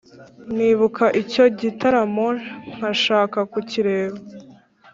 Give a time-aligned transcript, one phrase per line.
[0.55, 2.27] nibuka icyo gitaramo
[2.75, 4.17] nkashaka kukireba.